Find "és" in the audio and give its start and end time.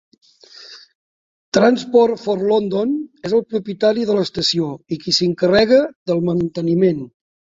3.29-3.35